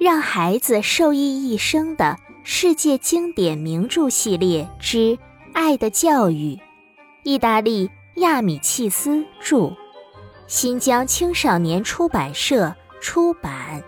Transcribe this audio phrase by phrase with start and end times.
[0.00, 4.96] 让孩子受益一生的世界经典名著系列之
[5.52, 6.54] 《爱的教育》，
[7.22, 9.76] 意大利亚米契斯著，
[10.46, 13.84] 新疆青少年出版社出版。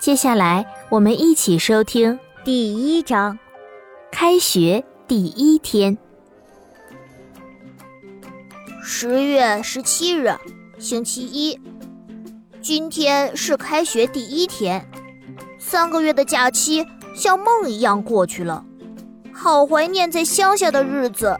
[0.00, 3.38] 接下来，我们一起收听第一章：
[4.10, 5.96] 开学第一天。
[8.82, 10.36] 十月十七日，
[10.80, 11.56] 星期一。
[12.64, 14.88] 今天是开学第一天，
[15.58, 18.64] 三个月的假期像梦一样过去了，
[19.34, 21.36] 好怀念在乡下的日子。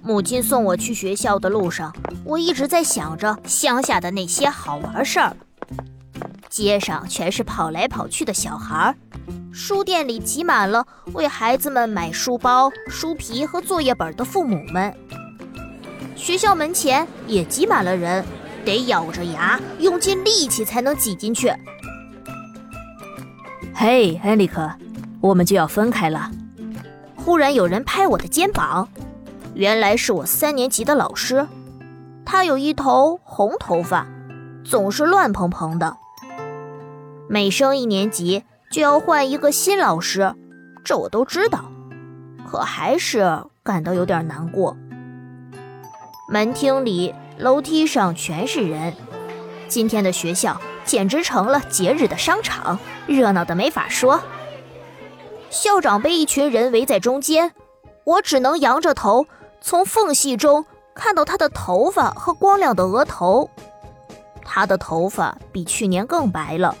[0.00, 1.92] 母亲送我去学校的路上，
[2.24, 5.36] 我一直在想着乡下的那些好玩事儿。
[6.48, 8.94] 街上全是跑来跑去的小孩，
[9.50, 14.96] 书店里挤满了为孩子们买书包、书皮和作业本的父母们，
[16.14, 18.24] 学校门前也挤满了人。
[18.68, 21.50] 得咬着牙，用尽力气才能挤进去。
[23.74, 24.70] 嘿，艾利克，
[25.22, 26.30] 我们就要分开了。
[27.16, 28.86] 忽然有人拍我的肩膀，
[29.54, 31.46] 原来是我三年级的老师。
[32.26, 34.06] 他有一头红头发，
[34.64, 35.96] 总是乱蓬蓬的。
[37.26, 40.34] 每升一年级就要换一个新老师，
[40.84, 41.72] 这我都知道，
[42.46, 44.76] 可还是感到有点难过。
[46.30, 47.14] 门厅里。
[47.38, 48.92] 楼梯上全是人，
[49.68, 54.20] 今天的学校简直成了节日的商场，热闹的没法说。
[55.48, 57.52] 校长被一群人围在中间，
[58.02, 59.26] 我只能仰着头，
[59.60, 63.48] 从缝隙中看到他的头发和光亮的额头。
[64.44, 66.74] 他的头发比去年更白了。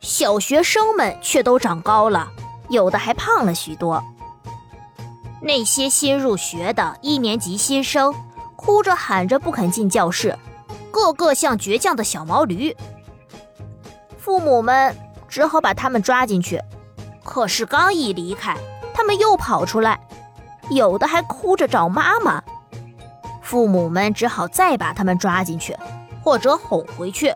[0.00, 2.30] 小学生们却都长高了，
[2.68, 4.04] 有的还胖了许多。
[5.40, 8.14] 那些新入学的一年级新生。
[8.60, 10.38] 哭着喊着不肯进教室，
[10.90, 12.76] 个个像倔强的小毛驴。
[14.18, 14.94] 父母们
[15.26, 16.60] 只好把他们抓进去，
[17.24, 18.54] 可是刚一离开，
[18.92, 19.98] 他们又跑出来，
[20.68, 22.42] 有的还哭着找妈妈。
[23.40, 25.74] 父母们只好再把他们抓进去，
[26.22, 27.32] 或者哄回去。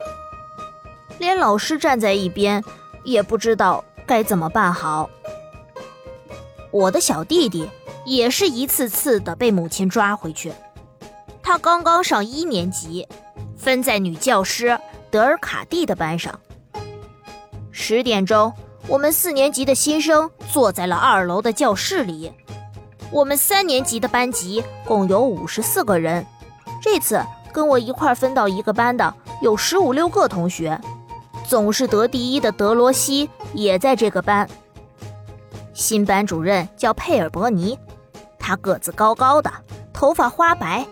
[1.19, 2.63] 连老师站在一边，
[3.03, 5.09] 也不知道该怎么办好。
[6.71, 7.71] 我的小弟弟
[8.05, 10.53] 也是一次次的被母亲抓回去。
[11.45, 13.07] 他刚刚上一年级，
[13.55, 16.41] 分在女教师德尔卡蒂的班上。
[17.71, 18.51] 十点钟，
[18.89, 22.33] 我们四年级的新生坐在了二楼的教室里。
[23.11, 26.27] 我们三年级的班级共有五十四个人，
[26.81, 27.23] 这次
[27.53, 30.81] 跟我一块分到一个班的有十五六个同学。
[31.47, 34.49] 总是得第一的德罗西也在这个班。
[35.75, 37.79] 新班主任叫佩尔伯尼，
[38.39, 39.53] 他个子高高的，
[39.93, 40.87] 头发花白。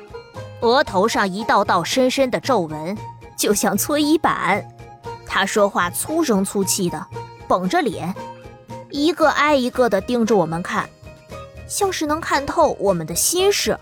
[0.63, 2.97] 额头上一道道深深的皱纹，
[3.37, 4.65] 就像搓衣板。
[5.27, 7.07] 他说话粗声粗气的，
[7.49, 8.15] 绷着脸，
[8.91, 10.89] 一个挨一个的盯着我们看，
[11.67, 13.79] 像是能看透我们的心事。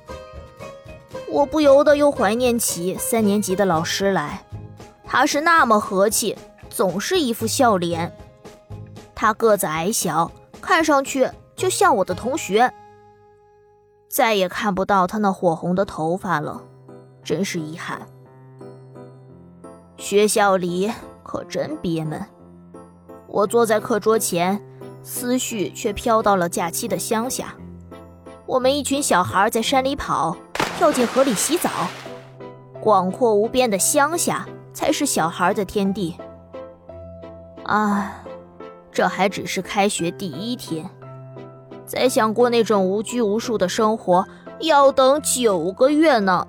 [1.29, 4.43] 我不由得又怀念起三年级的老师来，
[5.05, 6.37] 他是那么和气，
[6.71, 8.13] 总是一副笑脸。
[9.15, 12.73] 他个子矮小，看上去就像我的同学。
[14.11, 16.65] 再也看不到他那火红的头发了。
[17.23, 18.09] 真是遗憾，
[19.97, 20.91] 学校里
[21.23, 22.21] 可真憋闷。
[23.29, 24.61] 我坐在课桌前，
[25.05, 27.55] 思绪却飘到了假期的乡下。
[28.47, 30.37] 我们一群小孩在山里跑，
[30.77, 31.71] 跳进河里洗澡。
[32.81, 36.17] 广阔无边的乡下才是小孩的天地。
[37.63, 38.25] 啊，
[38.91, 40.91] 这还只是开学第一天，
[41.91, 44.25] 再想过那种无拘无束的生活，
[44.61, 46.47] 要等九个月呢。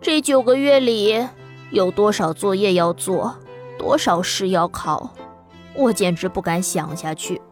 [0.00, 1.28] 这九个月里，
[1.70, 3.36] 有多少作业要做，
[3.78, 5.10] 多少试要考，
[5.74, 7.42] 我简直不敢想下去。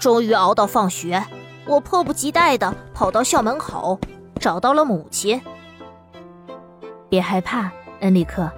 [0.00, 1.24] 终于熬到放学，
[1.64, 4.00] 我迫不及待地跑到校门口，
[4.40, 5.40] 找到了母亲。
[7.08, 7.70] 别害怕，
[8.00, 8.50] 恩里克，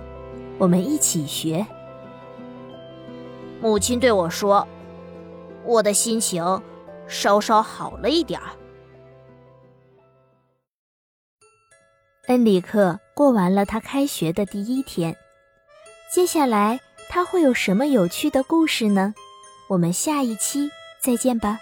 [0.56, 1.66] 我们一起学。
[3.60, 4.66] 母亲对我说，
[5.66, 6.42] 我的心情
[7.12, 8.48] 稍稍好了一点儿。
[12.28, 15.14] 恩里克过完了他开学的第一天，
[16.10, 16.80] 接下来
[17.10, 19.14] 他会有什么有趣的故事呢？
[19.68, 20.70] 我们下一期
[21.00, 21.58] 再见吧。